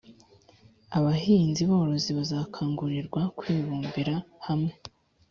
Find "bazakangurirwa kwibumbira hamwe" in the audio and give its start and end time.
2.17-4.73